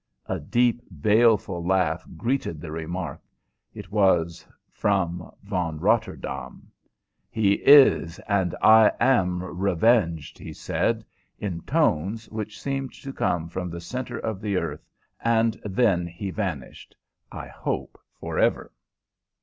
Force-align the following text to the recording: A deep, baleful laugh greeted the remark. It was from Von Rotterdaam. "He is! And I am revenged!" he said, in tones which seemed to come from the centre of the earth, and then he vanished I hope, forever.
A 0.25 0.39
deep, 0.39 0.81
baleful 0.99 1.63
laugh 1.63 2.03
greeted 2.17 2.59
the 2.59 2.71
remark. 2.71 3.21
It 3.71 3.91
was 3.91 4.47
from 4.71 5.29
Von 5.43 5.79
Rotterdaam. 5.79 6.71
"He 7.29 7.53
is! 7.63 8.17
And 8.27 8.55
I 8.63 8.93
am 8.99 9.43
revenged!" 9.43 10.39
he 10.39 10.53
said, 10.53 11.05
in 11.37 11.61
tones 11.65 12.27
which 12.29 12.59
seemed 12.59 12.93
to 12.93 13.13
come 13.13 13.47
from 13.47 13.69
the 13.69 13.79
centre 13.79 14.17
of 14.17 14.41
the 14.41 14.57
earth, 14.57 14.87
and 15.23 15.61
then 15.63 16.07
he 16.07 16.31
vanished 16.31 16.95
I 17.31 17.45
hope, 17.49 18.01
forever. 18.19 18.71